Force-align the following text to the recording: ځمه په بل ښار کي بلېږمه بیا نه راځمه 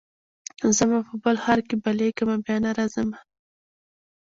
ځمه 0.77 0.99
په 1.07 1.13
بل 1.23 1.35
ښار 1.43 1.59
کي 1.67 1.75
بلېږمه 1.83 2.35
بیا 2.45 2.57
نه 2.63 2.71
راځمه 2.77 3.17